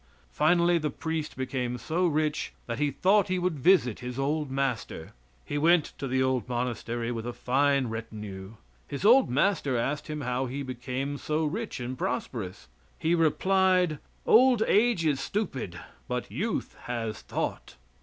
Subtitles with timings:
[0.31, 5.13] Finally the priest became so rich that he thought he would visit his old master.
[5.45, 8.53] He went to the old monastery with a fine retinue.
[8.87, 12.67] His old master asked him how he became so rich and prosperous.
[12.97, 17.75] He replied: "Old age is stupid, but youth has thought."